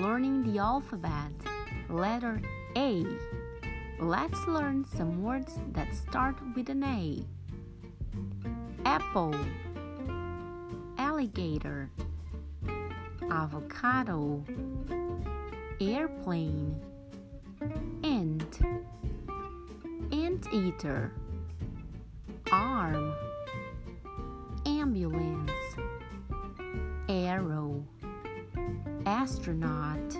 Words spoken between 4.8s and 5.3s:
some